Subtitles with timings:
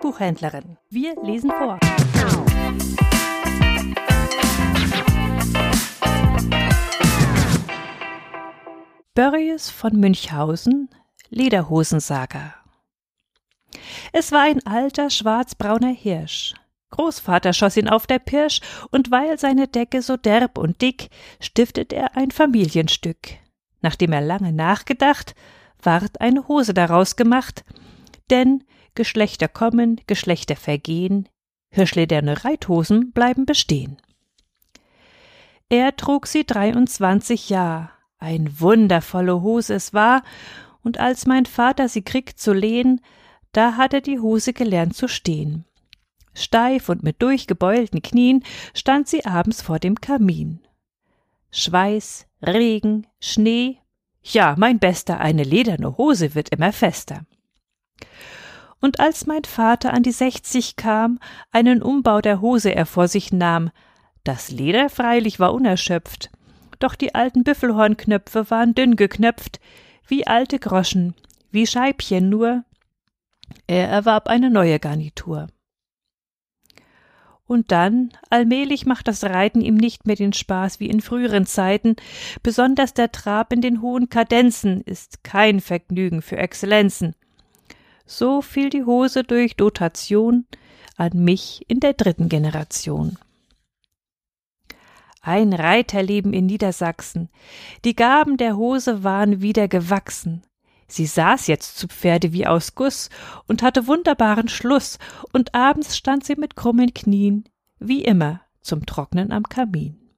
[0.00, 0.76] Buchhändlerin.
[0.90, 1.78] Wir lesen vor.
[9.14, 10.88] Börries von Münchhausen
[11.30, 12.54] Lederhosensaga
[14.12, 16.54] Es war ein alter schwarzbrauner Hirsch.
[16.90, 21.08] Großvater schoss ihn auf der Pirsch, und weil seine Decke so derb und dick,
[21.40, 23.38] stiftet er ein Familienstück.
[23.80, 25.34] Nachdem er lange nachgedacht,
[25.82, 27.64] ward eine Hose daraus gemacht,
[28.30, 31.28] denn Geschlechter kommen, Geschlechter vergehen,
[31.70, 33.96] hirschlederne Reithosen bleiben bestehen.
[35.68, 40.22] Er trug sie dreiundzwanzig Jahr, ein wundervolle Hose es war,
[40.82, 43.00] und als mein Vater sie kriegt zu lehn,
[43.52, 45.64] da hat er die Hose gelernt zu stehn.
[46.32, 50.60] Steif und mit durchgebeulten Knien stand sie abends vor dem Kamin.
[51.50, 53.78] Schweiß, Regen, Schnee,
[54.22, 57.26] ja, mein Bester, eine lederne Hose wird immer fester.
[58.80, 61.18] Und als mein Vater an die sechzig kam,
[61.50, 63.70] einen Umbau der Hose er vor sich nahm,
[64.24, 66.30] das Leder freilich war unerschöpft,
[66.78, 69.60] doch die alten Büffelhornknöpfe waren dünn geknöpft,
[70.06, 71.14] wie alte Groschen,
[71.50, 72.64] wie Scheibchen nur.
[73.66, 75.48] Er erwarb eine neue Garnitur.
[77.46, 81.96] Und dann, allmählich macht das Reiten ihm nicht mehr den Spaß wie in früheren Zeiten,
[82.44, 87.16] besonders der Trab in den hohen Kadenzen ist kein Vergnügen für Exzellenzen.
[88.12, 90.44] So fiel die Hose durch Dotation
[90.96, 93.16] an mich in der dritten Generation.
[95.22, 97.28] Ein Reiterleben in Niedersachsen.
[97.84, 100.42] Die Gaben der Hose waren wieder gewachsen.
[100.88, 103.10] Sie saß jetzt zu Pferde wie aus Guss
[103.46, 104.98] und hatte wunderbaren Schluss,
[105.32, 107.44] und abends stand sie mit krummen Knien,
[107.78, 110.09] wie immer, zum Trocknen am Kamin.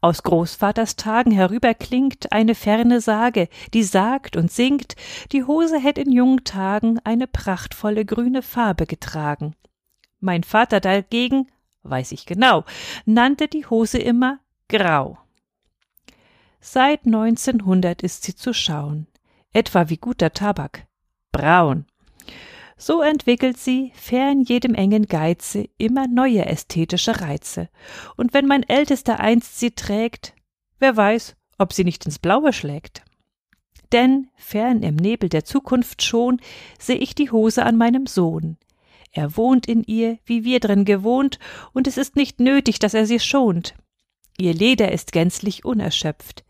[0.00, 4.96] Aus Großvaters Tagen herüber klingt eine ferne Sage, die sagt und singt,
[5.32, 9.54] die Hose hätt in jungen Tagen eine prachtvolle grüne Farbe getragen.
[10.20, 11.48] Mein Vater dagegen,
[11.82, 12.64] weiß ich genau,
[13.06, 15.18] nannte die Hose immer grau.
[16.60, 19.06] Seit 1900 ist sie zu schauen
[19.52, 20.86] etwa wie guter Tabak.
[21.32, 21.86] Braun.
[22.78, 27.68] So entwickelt sie, fern jedem engen Geize, immer neue ästhetische Reize.
[28.16, 30.34] Und wenn mein Ältester einst sie trägt,
[30.78, 33.02] wer weiß, ob sie nicht ins Blaue schlägt.
[33.92, 36.40] Denn, fern im Nebel der Zukunft schon,
[36.78, 38.56] seh ich die Hose an meinem Sohn.
[39.12, 41.38] Er wohnt in ihr, wie wir drin gewohnt,
[41.72, 43.74] und es ist nicht nötig, dass er sie schont.
[44.38, 46.44] Ihr Leder ist gänzlich unerschöpft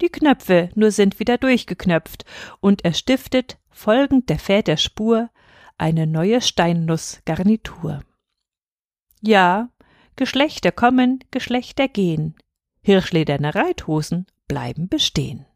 [0.00, 2.24] die Knöpfe nur sind wieder durchgeknöpft,
[2.60, 5.30] und er stiftet, folgend der Väter Spur,
[5.78, 8.02] eine neue Steinnussgarnitur.
[9.22, 9.70] Ja,
[10.16, 12.36] Geschlechter kommen, Geschlechter gehen,
[12.82, 15.46] hirschlederne Reithosen bleiben bestehen.